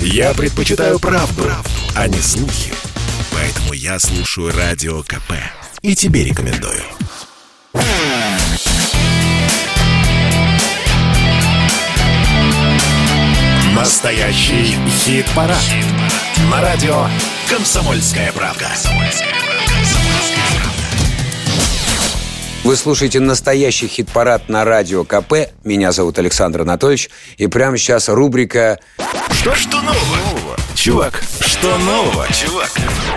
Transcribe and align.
Я 0.00 0.34
предпочитаю 0.34 0.98
правду, 0.98 1.42
правду, 1.42 1.70
а 1.94 2.08
не 2.08 2.18
слухи. 2.18 2.72
Поэтому 3.32 3.72
я 3.72 3.98
слушаю 3.98 4.52
Радио 4.56 5.02
КП. 5.02 5.32
И 5.82 5.94
тебе 5.94 6.24
рекомендую. 6.24 6.82
Настоящий 13.74 14.76
хит-парад. 14.88 15.62
На 16.50 16.60
радио 16.60 17.06
«Комсомольская 17.48 18.32
правда». 18.32 18.68
Вы 22.64 22.74
слушаете 22.74 23.20
настоящий 23.20 23.86
хит-парад 23.86 24.48
на 24.48 24.64
радио 24.64 25.04
КП. 25.04 25.52
Меня 25.62 25.92
зовут 25.92 26.18
Александр 26.18 26.62
Анатольевич. 26.62 27.10
И 27.36 27.46
прямо 27.46 27.78
сейчас 27.78 28.08
рубрика 28.08 28.80
Что, 29.30 29.54
что 29.54 29.80
нового? 29.82 30.56
Чувак, 30.74 31.22
что 31.40 31.78
нового, 31.78 32.26
чувак? 32.32 32.70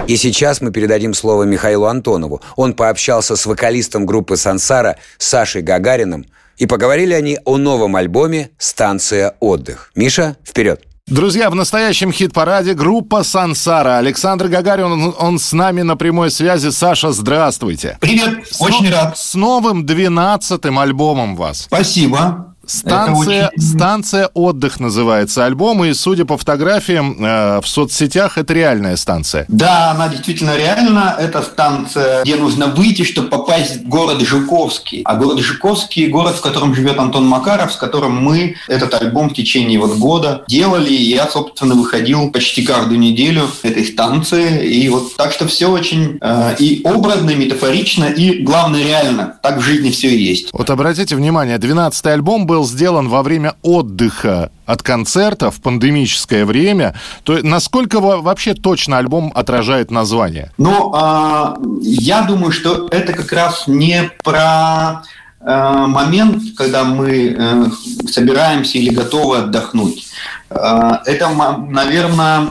И 0.08 0.16
сейчас 0.16 0.62
мы 0.62 0.72
передадим 0.72 1.14
слово 1.14 1.44
Михаилу 1.44 1.86
Антонову. 1.86 2.42
Он 2.56 2.74
пообщался 2.74 3.36
с 3.36 3.46
вокалистом 3.46 4.06
группы 4.06 4.38
«Сансара» 4.38 4.98
Сашей 5.18 5.62
Гагариным. 5.62 6.26
И 6.58 6.66
поговорили 6.66 7.14
они 7.14 7.40
о 7.46 7.58
новом 7.58 7.96
альбоме 7.96 8.52
«Станция 8.58 9.36
отдых». 9.40 9.92
Миша, 9.96 10.36
вперед! 10.46 10.84
Друзья, 11.08 11.50
в 11.50 11.56
настоящем 11.56 12.12
хит-параде 12.12 12.76
группа 12.76 13.24
«Сансара». 13.24 13.98
Александр 13.98 14.48
Гагарин, 14.48 14.86
он, 14.86 15.16
он 15.18 15.40
с 15.40 15.54
нами 15.54 15.82
на 15.82 15.98
прямой 15.98 16.30
связи. 16.30 16.70
Саша, 16.70 17.12
здравствуйте. 17.12 17.98
Привет, 18.00 18.48
С 18.48 18.62
очень 18.62 18.92
рад. 18.92 19.18
С 19.18 19.34
новым 19.34 19.86
двенадцатым 19.88 20.78
альбомом 20.78 21.36
вас. 21.36 21.62
Спасибо. 21.62 22.49
Станция, 22.70 23.46
Это 23.46 23.52
очень- 23.56 23.62
станция 23.68 24.30
отдых 24.34 24.80
называется 24.80 25.46
альбом, 25.46 25.84
и 25.84 25.94
судя 25.94 26.26
по 26.26 26.38
фотографиям 26.38 27.18
э, 27.20 27.62
в 27.62 27.68
соцсетях, 27.68 28.38
это 28.38 28.54
реальная 28.54 28.96
станция. 28.96 29.46
Да, 29.48 29.92
она 29.92 30.08
действительно 30.08 30.56
реальна. 30.56 31.16
Это 31.20 31.42
станция, 31.42 32.24
где 32.24 32.36
нужно 32.36 32.68
выйти, 32.68 33.04
чтобы 33.04 33.30
попасть 33.30 33.78
в 33.84 33.88
город 33.88 34.22
Жуковский. 34.22 35.02
А 35.04 35.16
город 35.16 35.40
Жуковский– 35.40 36.08
город, 36.10 36.36
в 36.36 36.42
котором 36.42 36.76
живет 36.76 37.00
Антон 37.00 37.26
Макаров, 37.28 37.74
с 37.74 37.76
которым 37.76 38.16
мы 38.24 38.56
этот 38.68 38.94
альбом 38.94 39.30
в 39.30 39.34
течение 39.34 39.80
вот 39.80 39.98
года 39.98 40.44
делали. 40.48 40.94
И 40.94 41.10
я, 41.10 41.28
собственно, 41.28 41.74
выходил 41.76 42.30
почти 42.32 42.64
каждую 42.64 43.00
неделю 43.00 43.50
этой 43.64 43.86
станции. 43.86 44.68
И 44.68 44.88
вот 44.90 45.16
так 45.16 45.32
что 45.32 45.48
все 45.48 45.68
очень 45.68 46.18
э, 46.22 46.56
и 46.60 46.82
образно, 46.84 47.32
и 47.32 47.36
метафорично, 47.36 48.06
и, 48.06 48.44
главное, 48.44 48.84
реально. 48.84 49.38
Так 49.42 49.58
в 49.58 49.62
жизни 49.62 49.90
все 49.90 50.10
и 50.10 50.22
есть. 50.22 50.50
Вот 50.54 50.70
обратите 50.70 51.16
внимание, 51.16 51.58
12-й 51.58 52.14
альбом 52.14 52.46
был 52.46 52.59
сделан 52.64 53.10
во 53.10 53.24
время 53.24 53.56
отдыха 53.62 54.52
от 54.66 54.84
концерта 54.84 55.52
в 55.52 55.62
пандемическое 55.62 56.46
время. 56.46 56.96
То 57.24 57.40
насколько 57.44 58.00
во- 58.00 58.22
вообще 58.22 58.54
точно 58.54 58.98
альбом 58.98 59.32
отражает 59.36 59.92
название? 59.92 60.52
Ну, 60.58 60.92
а, 60.94 61.56
я 61.82 62.22
думаю, 62.22 62.52
что 62.52 62.88
это 62.92 63.14
как 63.14 63.32
раз 63.32 63.64
не 63.68 64.12
про 64.24 65.02
э, 65.42 65.86
момент, 65.88 66.44
когда 66.58 66.84
мы 66.84 67.36
э, 67.38 67.66
собираемся 68.08 68.78
или 68.78 68.94
готовы 68.94 69.38
отдохнуть. 69.38 70.08
Э, 70.50 70.98
это, 71.06 71.30
наверное, 71.70 72.50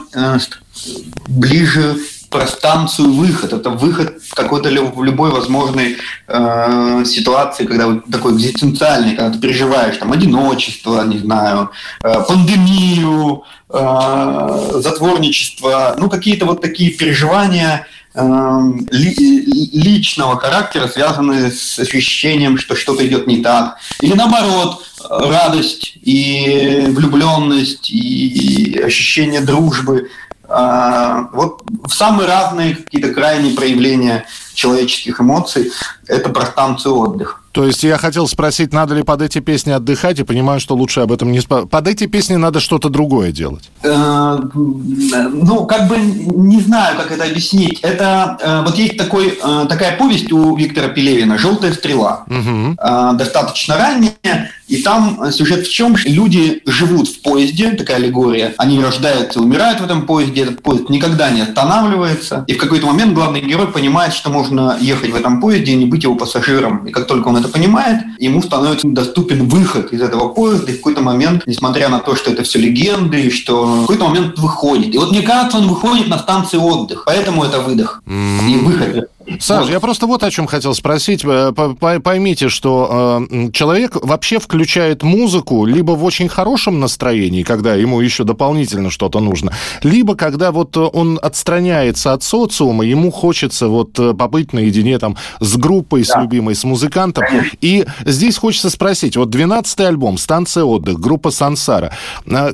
ближе 1.27 1.97
про 2.29 2.47
станцию 2.47 3.11
выход. 3.11 3.53
Это 3.53 3.69
выход 3.69 4.21
в 4.21 4.33
какой-то 4.33 4.69
в 4.69 5.03
любой 5.03 5.31
возможной 5.31 5.97
э, 6.27 7.03
ситуации, 7.05 7.65
когда 7.65 7.87
вот 7.87 8.05
такой 8.05 8.33
экзистенциальный, 8.33 9.15
когда 9.15 9.31
ты 9.31 9.39
переживаешь 9.39 9.97
там 9.97 10.11
одиночество, 10.11 11.03
не 11.05 11.17
знаю, 11.17 11.71
э, 12.03 12.23
пандемию, 12.27 13.43
э, 13.69 14.71
затворничество, 14.75 15.95
ну 15.97 16.09
какие-то 16.09 16.45
вот 16.45 16.61
такие 16.61 16.91
переживания 16.91 17.87
э, 18.13 18.61
ли- 18.91 19.45
личного 19.73 20.37
характера, 20.39 20.87
связанные 20.87 21.51
с 21.51 21.79
ощущением, 21.79 22.57
что 22.57 22.75
что-то 22.75 23.05
идет 23.05 23.27
не 23.27 23.37
так. 23.37 23.77
Или 24.01 24.13
наоборот, 24.13 24.83
радость 25.09 25.93
и 26.01 26.85
влюбленность 26.87 27.89
и 27.91 28.79
ощущение 28.83 29.41
дружбы. 29.41 30.09
А, 30.49 31.29
Вот 31.33 31.61
в 31.83 31.93
самые 31.93 32.27
разные 32.27 32.75
какие-то 32.75 33.13
крайние 33.13 33.55
проявления 33.55 34.25
человеческих 34.53 35.21
эмоций 35.21 35.71
это 36.07 36.29
про 36.29 36.45
станцию 36.45 36.95
отдыха. 36.95 37.37
То 37.51 37.65
есть 37.65 37.83
я 37.83 37.97
хотел 37.97 38.27
спросить, 38.27 38.73
надо 38.73 38.93
ли 38.93 39.03
под 39.03 39.21
эти 39.21 39.39
песни 39.39 39.71
отдыхать, 39.71 40.19
и 40.19 40.23
понимаю, 40.23 40.59
что 40.59 40.75
лучше 40.75 40.99
об 40.99 41.11
этом 41.11 41.31
не 41.31 41.39
спрашивать. 41.39 41.71
Под 41.71 41.87
эти 41.87 42.05
песни 42.05 42.35
надо 42.35 42.59
что-то 42.59 42.89
другое 42.89 43.31
делать. 43.31 43.69
Э, 43.83 44.37
Ну, 44.53 45.65
как 45.65 45.87
бы 45.87 45.97
не 45.97 46.61
знаю, 46.61 46.97
как 46.97 47.11
это 47.11 47.23
объяснить. 47.23 47.79
Это 47.81 48.37
э, 48.41 48.61
вот 48.65 48.75
есть 48.77 48.97
такой, 48.97 49.39
э, 49.41 49.65
такая 49.67 49.97
повесть 49.97 50.31
у 50.31 50.55
Виктора 50.55 50.89
Пелевина 50.89 51.37
«Желтая 51.37 51.73
стрела». 51.73 52.25
Э, 52.29 53.11
достаточно 53.13 53.77
ранняя, 53.77 54.51
и 54.69 54.77
там 54.81 55.21
э, 55.21 55.31
сюжет 55.31 55.65
в 55.65 55.71
чем? 55.71 55.95
Люди 56.05 56.61
живут 56.65 57.09
в 57.09 57.21
поезде, 57.21 57.71
такая 57.71 57.97
аллегория, 57.97 58.53
они 58.57 58.79
рождаются, 58.81 59.41
умирают 59.41 59.81
в 59.81 59.83
этом 59.83 60.05
поезде, 60.05 60.43
этот 60.43 60.61
поезд 60.61 60.89
никогда 60.89 61.29
не 61.31 61.41
останавливается, 61.41 62.45
и 62.47 62.53
в 62.53 62.57
какой-то 62.57 62.85
момент 62.85 63.13
главный 63.13 63.41
герой 63.41 63.67
понимает, 63.67 64.13
что 64.13 64.29
можно 64.29 64.77
ехать 64.79 65.11
в 65.11 65.15
этом 65.15 65.41
поезде 65.41 65.73
и 65.73 65.75
не 65.75 65.85
быть 65.85 66.03
его 66.03 66.15
пассажиром, 66.15 66.85
и 66.85 66.91
как 66.91 67.07
только 67.07 67.27
он 67.29 67.37
это 67.37 67.49
понимает, 67.49 68.03
ему 68.19 68.41
становится 68.41 68.87
доступен 68.87 69.47
выход 69.47 69.91
из 69.91 70.01
этого 70.01 70.29
поезда, 70.29 70.71
и 70.71 70.75
в 70.75 70.77
какой-то 70.77 71.01
момент, 71.01 71.43
несмотря 71.45 71.89
на 71.89 71.99
то, 71.99 72.15
что 72.15 72.31
это 72.31 72.43
все 72.43 72.59
легенды, 72.59 73.29
что 73.31 73.63
в 73.63 73.81
какой-то 73.81 74.07
момент 74.07 74.37
выходит. 74.37 74.93
И 74.93 74.97
вот 74.97 75.11
мне 75.11 75.21
кажется, 75.21 75.57
он 75.57 75.67
выходит 75.67 76.07
на 76.07 76.19
станции 76.19 76.57
отдых, 76.57 77.03
поэтому 77.05 77.43
это 77.43 77.59
выдох. 77.59 78.01
И 78.07 78.55
выход. 78.57 79.08
Саш, 79.39 79.69
я 79.69 79.79
просто 79.79 80.07
вот 80.07 80.23
о 80.23 80.31
чем 80.31 80.47
хотел 80.47 80.73
спросить. 80.73 81.23
Э, 81.23 81.51
по- 81.55 81.75
по- 81.75 81.99
Поймите, 81.99 82.49
что 82.49 83.25
э, 83.29 83.51
человек 83.51 83.95
вообще 84.01 84.39
включает 84.39 85.03
музыку 85.03 85.65
либо 85.65 85.91
в 85.91 86.03
очень 86.03 86.29
хорошем 86.29 86.79
настроении, 86.79 87.43
когда 87.43 87.75
ему 87.75 87.99
еще 88.01 88.23
дополнительно 88.23 88.89
что-то 88.89 89.19
нужно, 89.19 89.53
либо 89.83 90.15
когда 90.15 90.51
вот 90.51 90.75
э, 90.77 90.79
он 90.79 91.19
отстраняется 91.21 92.13
от 92.13 92.23
социума, 92.23 92.83
ему 92.85 93.11
хочется 93.11 93.67
вот 93.67 93.93
побыть 94.17 94.53
наедине 94.53 94.97
там 94.99 95.15
с 95.39 95.57
группой, 95.57 96.03
с 96.05 96.15
любимой, 96.15 96.55
с 96.55 96.63
музыкантом. 96.63 97.25
И 97.61 97.85
здесь 98.05 98.37
хочется 98.37 98.69
спросить, 98.69 99.17
вот 99.17 99.33
12-й 99.35 99.85
альбом 99.85 100.17
«Станция 100.17 100.63
отдых», 100.63 100.99
группа 100.99 101.31
«Сансара», 101.31 101.91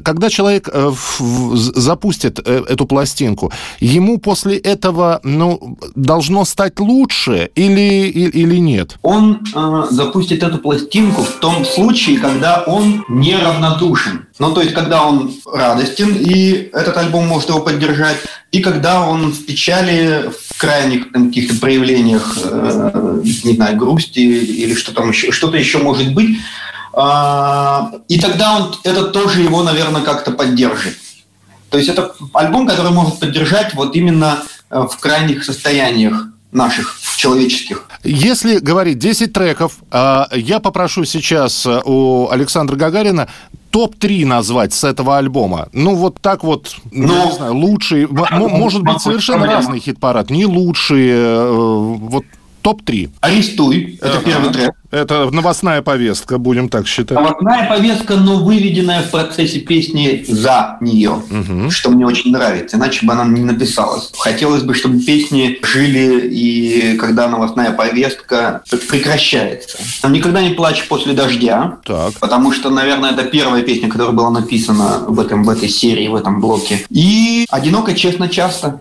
когда 0.03 0.29
человек 0.29 0.69
запустит 1.75 2.39
эту 2.39 2.85
пластинку, 2.85 3.51
ему 3.79 4.17
после 4.17 4.57
этого, 4.57 5.19
ну, 5.23 5.77
должно 5.95 6.45
стать 6.45 6.64
лучше 6.79 7.49
или, 7.55 8.07
или 8.09 8.57
нет? 8.57 8.97
он 9.01 9.41
э, 9.55 9.83
запустит 9.91 10.43
эту 10.43 10.57
пластинку 10.57 11.23
в 11.23 11.39
том 11.39 11.65
случае, 11.65 12.19
когда 12.19 12.63
он 12.63 13.05
неравнодушен. 13.07 14.27
Ну, 14.39 14.53
то 14.53 14.61
есть, 14.61 14.73
когда 14.73 15.05
он 15.05 15.31
радостен, 15.45 16.15
и 16.15 16.69
этот 16.73 16.97
альбом 16.97 17.27
может 17.27 17.49
его 17.49 17.59
поддержать, 17.59 18.17
и 18.51 18.61
когда 18.61 19.01
он 19.07 19.31
в 19.31 19.45
печали, 19.45 20.29
в 20.29 20.59
крайних 20.59 21.11
каких-то 21.11 21.59
проявлениях, 21.59 22.37
э, 22.43 23.21
не 23.23 23.53
знаю, 23.55 23.77
грусти 23.77 24.19
или 24.19 24.73
что 24.73 24.93
там 24.93 25.09
еще, 25.09 25.31
что-то 25.31 25.57
еще 25.57 25.77
может 25.77 26.13
быть, 26.13 26.37
А, 26.97 27.91
и 28.07 28.17
тогда 28.17 28.55
он, 28.55 28.75
это 28.85 29.07
тоже 29.07 29.41
его, 29.41 29.63
наверное, 29.63 30.01
как-то 30.01 30.31
поддержит. 30.31 30.95
То 31.69 31.77
есть 31.77 31.89
это 31.89 32.15
альбом, 32.33 32.65
который 32.65 32.93
может 32.93 33.19
поддержать 33.19 33.73
вот 33.73 33.97
именно 33.97 34.43
э, 34.69 34.79
в 34.89 34.97
крайних 34.97 35.43
состояниях 35.43 36.27
наших 36.55 36.97
человеческих. 37.17 37.85
Если 38.03 38.59
говорить 38.59 38.97
10 38.99 39.33
треков, 39.33 39.77
а, 39.91 40.27
я 40.33 40.59
попрошу 40.59 41.05
сейчас 41.05 41.65
э, 41.65 41.81
у 41.85 42.29
Александра 42.29 42.75
Гагарина 42.75 43.27
топ-3 43.71 44.25
назвать 44.25 44.73
с 44.73 44.83
этого 44.83 45.17
альбома. 45.17 45.67
Ну, 45.73 45.95
вот 45.95 46.21
так 46.21 46.43
вот, 46.43 46.75
ну, 46.91 47.07
Ну, 47.07 47.25
не 47.25 47.31
знаю, 47.33 47.53
лучший, 47.55 48.03
м- 48.03 48.49
может 48.51 48.81
быть, 48.83 49.01
совершенно 49.01 49.45
разный 49.47 49.79
хит-парад, 49.79 50.29
не 50.29 50.45
лучшие, 50.45 51.13
э, 51.15 51.47
вот 51.99 52.23
топ-3. 52.65 53.09
«Арестуй»— 53.21 53.99
это 54.01 54.19
первый 54.25 54.51
трек. 54.51 54.71
Это 54.89 55.29
новостная 55.29 55.83
повестка, 55.83 56.39
будем 56.39 56.67
так 56.67 56.87
считать. 56.87 57.15
Новостная 57.15 57.69
повестка, 57.69 58.15
но 58.15 58.37
выведенная 58.43 59.03
в 59.03 59.11
процессе 59.11 59.59
песни 59.59 60.25
за 60.27 60.77
нее, 60.81 61.21
что 61.69 61.91
мне 61.91 62.07
очень 62.07 62.31
нравится, 62.31 62.77
иначе 62.77 63.05
бы 63.05 63.13
она 63.13 63.25
не 63.25 63.43
написалась. 63.43 64.11
Хотелось 64.17 64.63
бы, 64.63 64.73
чтобы 64.73 64.99
песни 64.99 65.59
жили, 65.61 66.27
и 66.27 66.97
когда 66.97 67.27
новостная 67.27 67.71
повестка 67.71 68.63
прекращается. 68.89 69.77
«Никогда 70.09 70.41
не 70.41 70.55
плачь 70.55 70.87
после 70.87 71.13
дождя», 71.13 71.77
Так. 71.85 72.13
потому 72.19 72.51
что, 72.51 72.71
наверное, 72.71 73.11
это 73.11 73.25
первая 73.25 73.61
песня, 73.61 73.89
которая 73.89 74.15
была 74.15 74.31
написана 74.31 75.03
в, 75.07 75.19
этом, 75.19 75.43
в 75.43 75.49
этой 75.51 75.69
серии, 75.69 76.07
в 76.07 76.15
этом 76.15 76.41
блоке. 76.41 76.83
И 76.89 77.45
«Одиноко, 77.51 77.93
честно, 77.93 78.27
часто». 78.27 78.79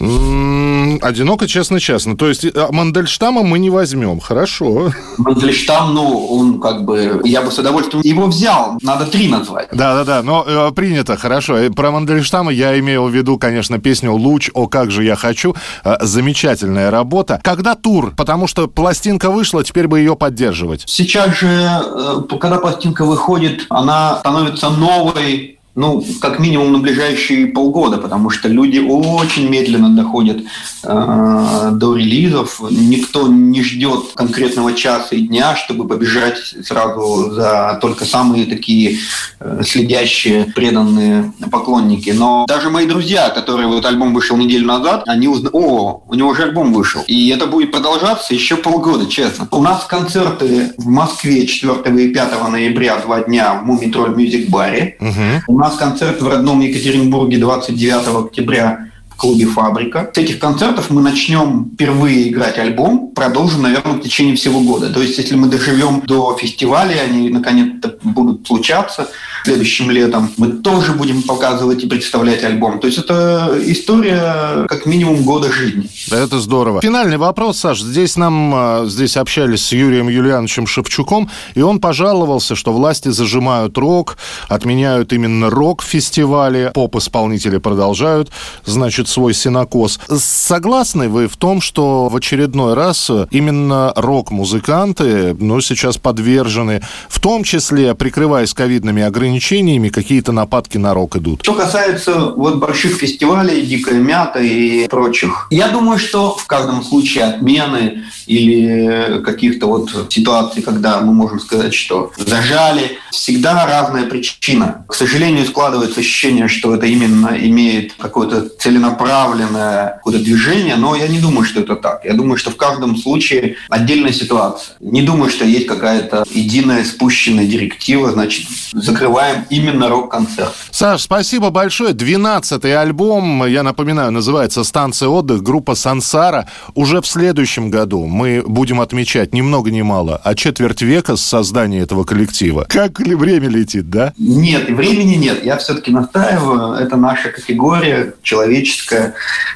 М, 0.00 0.71
Одиноко, 1.02 1.48
честно, 1.48 1.80
честно. 1.80 2.16
То 2.16 2.28
есть 2.28 2.44
э, 2.44 2.68
Мандельштама 2.70 3.42
мы 3.42 3.58
не 3.58 3.70
возьмем. 3.70 4.20
Хорошо. 4.20 4.92
Мандельштам, 5.18 5.94
ну, 5.94 6.26
он 6.26 6.60
как 6.60 6.84
бы... 6.84 7.20
Я 7.24 7.42
бы 7.42 7.50
с 7.50 7.58
удовольствием 7.58 8.02
его 8.04 8.26
взял. 8.26 8.78
Надо 8.82 9.06
три 9.06 9.28
назвать. 9.28 9.68
Да-да-да, 9.72 10.22
но 10.22 10.44
э, 10.46 10.70
принято, 10.72 11.16
хорошо. 11.16 11.58
Про 11.74 11.90
Мандельштама 11.90 12.52
я 12.52 12.78
имею 12.78 13.04
в 13.04 13.10
виду, 13.10 13.38
конечно, 13.38 13.78
песню 13.78 14.12
«Луч, 14.12 14.50
о, 14.54 14.68
как 14.68 14.90
же 14.90 15.04
я 15.04 15.16
хочу». 15.16 15.54
Э, 15.84 15.96
замечательная 16.00 16.90
работа. 16.90 17.40
Когда 17.42 17.74
тур? 17.74 18.14
Потому 18.16 18.46
что 18.46 18.68
пластинка 18.68 19.30
вышла, 19.30 19.64
теперь 19.64 19.88
бы 19.88 19.98
ее 19.98 20.16
поддерживать. 20.16 20.84
Сейчас 20.86 21.36
же, 21.36 21.48
э, 21.48 22.22
когда 22.40 22.58
пластинка 22.58 23.04
выходит, 23.04 23.66
она 23.68 24.18
становится 24.18 24.70
новой, 24.70 25.58
ну, 25.74 26.04
как 26.20 26.38
минимум 26.38 26.72
на 26.72 26.78
ближайшие 26.78 27.46
полгода, 27.46 27.96
потому 27.96 28.28
что 28.28 28.48
люди 28.48 28.78
очень 28.78 29.48
медленно 29.48 29.88
доходят 29.88 30.42
э, 30.84 31.70
до 31.72 31.96
релизов. 31.96 32.60
Никто 32.70 33.26
не 33.26 33.62
ждет 33.62 34.12
конкретного 34.14 34.74
часа 34.74 35.16
и 35.16 35.22
дня, 35.22 35.56
чтобы 35.56 35.88
побежать 35.88 36.38
сразу 36.62 37.30
за 37.30 37.78
только 37.80 38.04
самые 38.04 38.44
такие 38.44 38.98
э, 39.40 39.62
следящие, 39.64 40.44
преданные 40.54 41.32
поклонники. 41.50 42.10
Но 42.10 42.44
даже 42.46 42.68
мои 42.68 42.86
друзья, 42.86 43.30
которые 43.30 43.66
вот 43.66 43.86
альбом 43.86 44.12
вышел 44.12 44.36
неделю 44.36 44.66
назад, 44.66 45.04
они 45.06 45.26
узнали, 45.26 45.52
о, 45.54 46.02
у 46.06 46.14
него 46.14 46.30
уже 46.30 46.42
альбом 46.42 46.74
вышел. 46.74 47.02
И 47.06 47.30
это 47.30 47.46
будет 47.46 47.72
продолжаться 47.72 48.34
еще 48.34 48.56
полгода, 48.56 49.06
честно. 49.06 49.48
У 49.50 49.62
нас 49.62 49.84
концерты 49.84 50.74
в 50.76 50.86
Москве 50.86 51.46
4 51.46 52.04
и 52.04 52.12
5 52.12 52.50
ноября, 52.50 52.98
два 52.98 53.22
дня 53.22 53.54
в 53.54 53.64
Мумий 53.64 53.90
Тролль 53.90 54.14
Мюзик 54.14 54.50
Баре. 54.50 54.98
Угу 55.00 55.61
нас 55.62 55.76
концерт 55.76 56.20
в 56.20 56.28
родном 56.28 56.60
Екатеринбурге 56.60 57.38
29 57.38 58.26
октября 58.26 58.88
клубе 59.22 59.46
«Фабрика». 59.46 60.10
С 60.12 60.18
этих 60.18 60.40
концертов 60.40 60.90
мы 60.90 61.00
начнем 61.00 61.70
впервые 61.72 62.28
играть 62.28 62.58
альбом, 62.58 63.12
продолжим, 63.14 63.62
наверное, 63.62 63.92
в 63.92 64.00
течение 64.00 64.34
всего 64.34 64.60
года. 64.60 64.92
То 64.92 65.00
есть, 65.00 65.16
если 65.16 65.36
мы 65.36 65.46
доживем 65.46 66.02
до 66.04 66.36
фестиваля, 66.36 67.00
они 67.00 67.30
наконец-то 67.30 67.96
будут 68.02 68.46
случаться– 68.46 69.08
следующим 69.44 69.90
летом. 69.90 70.30
Мы 70.36 70.48
тоже 70.48 70.92
будем 70.92 71.22
показывать 71.22 71.82
и 71.84 71.86
представлять 71.86 72.44
альбом. 72.44 72.80
То 72.80 72.86
есть 72.86 72.98
это 72.98 73.58
история 73.60 74.66
как 74.68 74.86
минимум 74.86 75.22
года 75.22 75.52
жизни. 75.52 75.88
Это 76.10 76.40
здорово. 76.40 76.80
Финальный 76.80 77.16
вопрос, 77.16 77.58
Саш. 77.58 77.80
Здесь 77.80 78.16
нам 78.16 78.52
а, 78.54 78.84
здесь 78.86 79.16
общались 79.16 79.66
с 79.66 79.72
Юрием 79.72 80.08
Юлиановичем 80.08 80.66
Шевчуком, 80.66 81.30
и 81.54 81.62
он 81.62 81.80
пожаловался, 81.80 82.54
что 82.54 82.72
власти 82.72 83.08
зажимают 83.08 83.76
рок, 83.78 84.16
отменяют 84.48 85.12
именно 85.12 85.50
рок-фестивали, 85.50 86.70
поп-исполнители 86.74 87.58
продолжают, 87.58 88.30
значит, 88.64 89.08
свой 89.12 89.34
синокос. 89.34 90.00
Согласны 90.08 91.08
вы 91.08 91.28
в 91.28 91.36
том, 91.36 91.60
что 91.60 92.08
в 92.08 92.16
очередной 92.16 92.74
раз 92.74 93.10
именно 93.30 93.92
рок-музыканты, 93.94 95.36
ну, 95.38 95.60
сейчас 95.60 95.98
подвержены, 95.98 96.82
в 97.08 97.20
том 97.20 97.44
числе, 97.44 97.94
прикрываясь 97.94 98.54
ковидными 98.54 99.02
ограничениями, 99.02 99.88
какие-то 99.88 100.32
нападки 100.32 100.78
на 100.78 100.94
рок 100.94 101.16
идут? 101.16 101.42
Что 101.42 101.54
касается 101.54 102.32
вот 102.36 102.56
больших 102.56 102.96
фестивалей, 102.96 103.62
«Дикая 103.66 104.00
мята» 104.00 104.40
и 104.40 104.88
прочих, 104.88 105.46
я 105.50 105.68
думаю, 105.68 105.98
что 105.98 106.34
в 106.36 106.46
каждом 106.46 106.82
случае 106.82 107.24
отмены 107.24 108.04
или 108.26 109.20
каких-то 109.24 109.66
вот 109.66 109.90
ситуаций, 110.10 110.62
когда 110.62 111.00
мы 111.00 111.12
можем 111.12 111.40
сказать, 111.40 111.74
что 111.74 112.12
зажали, 112.16 112.98
всегда 113.10 113.66
разная 113.66 114.06
причина. 114.06 114.84
К 114.88 114.94
сожалению, 114.94 115.46
складывается 115.46 116.00
ощущение, 116.00 116.48
что 116.48 116.74
это 116.74 116.86
именно 116.86 117.36
имеет 117.38 117.92
какое-то 117.98 118.48
целенаправленное 118.48 119.01
какое-то 119.06 120.22
движение, 120.22 120.76
но 120.76 120.94
я 120.94 121.08
не 121.08 121.20
думаю, 121.20 121.44
что 121.44 121.60
это 121.60 121.76
так. 121.76 122.04
Я 122.04 122.14
думаю, 122.14 122.36
что 122.36 122.50
в 122.50 122.56
каждом 122.56 122.96
случае 122.96 123.56
отдельная 123.68 124.12
ситуация. 124.12 124.76
Не 124.80 125.02
думаю, 125.02 125.30
что 125.30 125.44
есть 125.44 125.66
какая-то 125.66 126.24
единая 126.30 126.84
спущенная 126.84 127.46
директива, 127.46 128.12
значит, 128.12 128.46
закрываем 128.72 129.44
именно 129.50 129.88
рок-концерт. 129.88 130.52
Саш, 130.70 131.02
спасибо 131.02 131.50
большое. 131.50 131.92
12-й 131.92 132.74
альбом, 132.74 133.44
я 133.46 133.62
напоминаю, 133.62 134.12
называется 134.12 134.64
«Станция 134.64 135.08
отдых», 135.08 135.42
группа 135.42 135.74
«Сансара». 135.74 136.48
Уже 136.74 137.00
в 137.00 137.06
следующем 137.06 137.70
году 137.70 138.06
мы 138.06 138.42
будем 138.46 138.80
отмечать 138.80 139.34
ни 139.34 139.40
много 139.40 139.70
ни 139.70 139.82
мало, 139.82 140.20
а 140.22 140.34
четверть 140.34 140.82
века 140.82 141.16
с 141.16 141.22
создания 141.22 141.80
этого 141.80 142.04
коллектива. 142.04 142.66
Как 142.68 143.00
ли 143.00 143.14
время 143.14 143.48
летит, 143.48 143.90
да? 143.90 144.12
Нет, 144.18 144.68
времени 144.70 145.14
нет. 145.14 145.44
Я 145.44 145.56
все-таки 145.58 145.90
настаиваю. 145.90 146.74
Это 146.74 146.96
наша 146.96 147.30
категория 147.30 148.14
человеческая. 148.22 148.81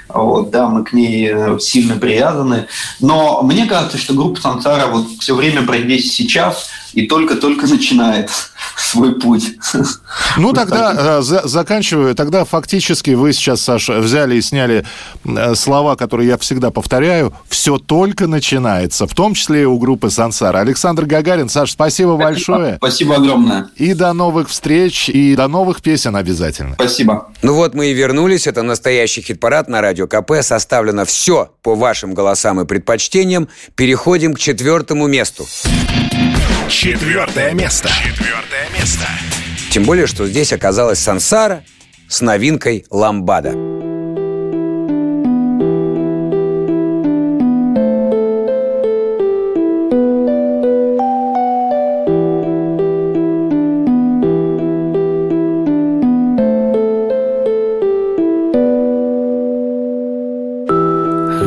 Вот, 0.09 0.51
да, 0.51 0.69
мы 0.69 0.85
к 0.85 0.93
ней 0.93 1.29
э, 1.31 1.59
сильно 1.59 1.97
привязаны. 1.97 2.67
Но 3.01 3.43
мне 3.43 3.67
кажется, 3.67 3.99
что 3.99 4.15
группа 4.15 4.41
«Сансара» 4.41 4.87
вот 4.87 5.07
все 5.21 5.35
время 5.35 5.63
про 5.63 5.79
здесь 5.79 6.13
сейчас 6.13 6.69
и 6.93 7.07
только-только 7.07 7.67
начинает 7.67 8.31
свой 8.77 9.19
путь. 9.19 9.55
Ну, 10.37 10.53
тогда, 10.53 11.19
э, 11.19 11.23
за, 11.23 11.47
заканчиваю, 11.47 12.15
тогда 12.15 12.45
фактически 12.45 13.11
вы 13.11 13.33
сейчас, 13.33 13.61
Саша, 13.61 13.99
взяли 14.01 14.37
и 14.37 14.43
сняли 14.43 14.85
э, 15.25 15.55
слова, 15.55 15.97
которые 15.97 16.29
я 16.29 16.39
всегда 16.39 16.71
повторяю. 16.71 17.33
Все 17.49 17.79
только 17.79 18.27
начинается, 18.27 19.07
в 19.07 19.15
том 19.15 19.35
числе 19.35 19.63
и 19.63 19.65
у 19.65 19.79
группы 19.79 20.11
«Сансара». 20.11 20.59
Александр 20.59 21.07
Гагарин, 21.07 21.49
Саш, 21.49 21.73
спасибо, 21.73 22.17
спасибо 22.17 22.17
большое. 22.17 22.77
Спасибо 22.77 23.17
огромное. 23.17 23.69
И 23.77 23.95
до 23.95 24.13
новых 24.13 24.49
встреч, 24.49 25.09
и 25.09 25.35
до 25.37 25.49
новых 25.49 25.83
песен 25.83 26.17
обязательно. 26.17 26.75
Спасибо. 26.75 27.29
Ну 27.43 27.55
вот 27.55 27.75
мы 27.75 27.87
и 27.87 27.95
вернулись. 27.95 28.47
Это 28.47 28.63
настоящий 28.63 29.23
хит-парад 29.23 29.69
на 29.69 29.81
Радио 29.81 30.07
КП. 30.07 30.43
Составлено 30.43 31.05
все 31.05 31.51
по 31.63 31.75
вашим 31.75 32.15
голосам 32.15 32.61
и 32.61 32.67
предпочтениям. 32.67 33.49
Переходим 33.75 34.35
к 34.35 34.39
четвертому 34.39 35.07
месту. 35.07 35.47
Четвертое 36.69 37.53
место. 37.53 37.89
Четвертое 37.89 38.69
место. 38.77 39.07
Тем 39.71 39.85
более, 39.85 40.09
что 40.09 40.27
здесь 40.27 40.53
оказалась 40.53 40.99
Сансара 40.99 41.63
с 42.09 42.21
новинкой 42.21 42.85
«Ламбада». 42.91 43.53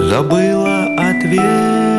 Забыла 0.10 0.86
ответы, 0.98 1.28
бей 1.28 1.99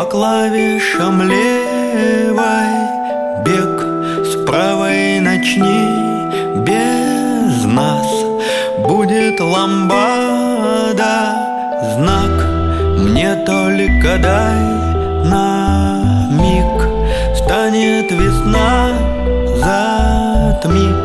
по 0.00 0.06
клавишам 0.06 1.20
левой. 1.22 2.72
Бег 3.44 3.74
с 4.24 4.46
правой 4.46 5.20
начни 5.20 5.82
без 6.66 7.64
нас 7.66 8.08
Будет 8.78 9.40
ламбада. 9.40 11.16
Знак 11.94 12.34
мне 12.96 13.34
только 13.44 14.16
дай 14.22 14.60
на 15.32 16.28
миг. 16.30 16.76
Станет 17.36 18.10
весна, 18.10 18.92
затмит. 19.62 21.00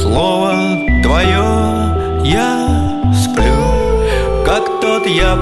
Слово 0.00 0.54
твое 1.02 1.48
я 2.24 2.50
сплю. 3.12 3.58
Как 4.46 4.80
тот 4.80 5.06
я 5.08 5.34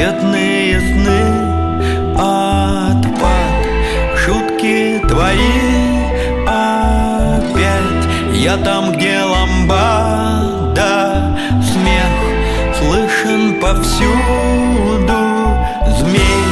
Цветные 0.00 0.80
сны. 0.80 1.22
Отпад. 2.16 3.66
Шутки 4.16 4.98
твои. 5.06 5.36
Опять 6.46 8.08
Я 8.32 8.56
там, 8.56 8.92
где 8.92 9.20
ламбада. 9.22 10.82
Смех 11.62 12.12
Слышен 12.78 13.60
повсюду. 13.60 15.18
Змей 15.98 16.49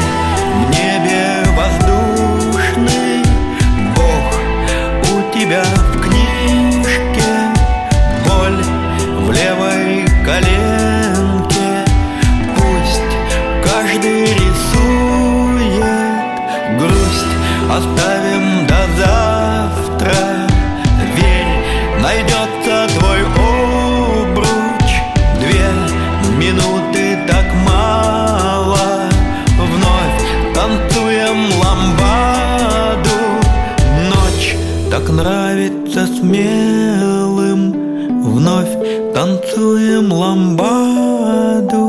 Оставим 17.70 18.66
до 18.66 18.80
завтра. 18.96 20.48
Верь, 21.14 22.00
найдется 22.02 22.88
твой 22.98 23.20
обруч. 23.22 24.90
Две 25.38 25.68
минуты 26.38 27.18
так 27.28 27.46
мало. 27.64 29.08
Вновь 29.56 30.18
танцуем 30.54 31.38
ламбаду. 31.62 33.18
Ночь 34.08 34.56
так 34.90 35.08
нравится 35.08 36.06
смелым. 36.06 37.72
Вновь 38.24 38.72
танцуем 39.14 40.10
ламбаду 40.10 41.87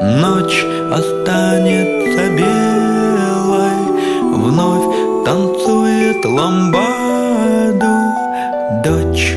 Ночь 0.00 0.64
останется 0.92 2.30
белой 2.36 3.78
Вновь 4.32 5.24
танцует 5.24 6.24
ламбаду 6.24 7.96
Дочь 8.84 9.34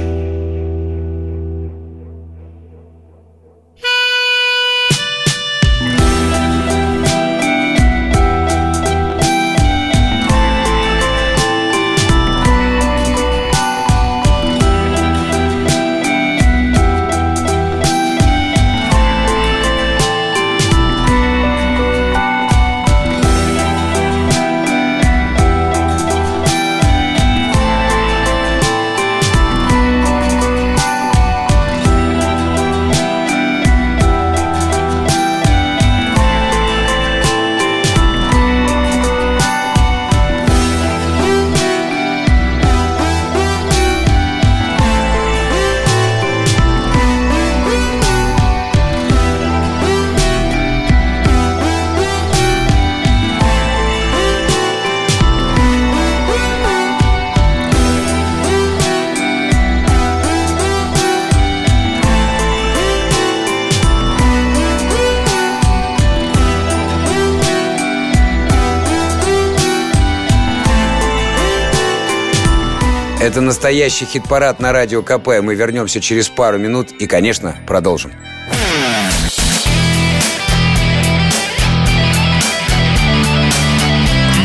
Это 73.22 73.40
настоящий 73.40 74.06
хит-парад 74.06 74.60
на 74.60 74.72
радио 74.72 75.04
КП. 75.04 75.28
Мы 75.44 75.54
вернемся 75.54 76.02
через 76.02 76.28
пару 76.28 76.58
минут 76.58 76.92
и, 76.92 77.06
конечно, 77.06 77.56
продолжим. 77.68 78.12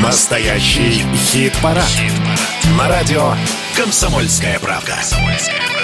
Настоящий 0.03 1.03
хит-парад. 1.15 1.89
На 2.79 2.87
радио 2.87 3.33
«Комсомольская 3.75 4.59
правка». 4.59 4.93
«Комсомольская 4.93 5.57
правка». 5.57 5.76